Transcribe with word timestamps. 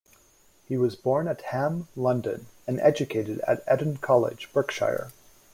He 0.65 0.77
was 0.77 0.95
born 0.95 1.27
at 1.27 1.43
Ham, 1.51 1.87
London 1.95 2.47
and 2.65 2.79
educated 2.79 3.39
at 3.41 3.61
Eton 3.71 3.97
College, 3.97 4.49
Berkshire. 4.51 5.11